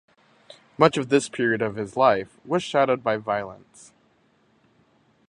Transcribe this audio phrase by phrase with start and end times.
[0.79, 3.93] Much of this period of his life was shadowed by violence.